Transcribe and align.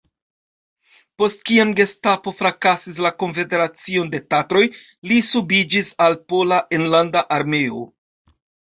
Post 1.21 1.43
kiam 1.49 1.73
gestapo 1.79 2.33
frakasis 2.39 2.97
la 3.07 3.13
Konfederacion 3.25 4.11
de 4.17 4.23
Tatroj 4.35 4.65
li 5.13 5.23
subiĝis 5.31 5.95
al 6.09 6.21
Pola 6.33 6.63
Enlanda 6.81 7.27
Armeo. 7.41 7.89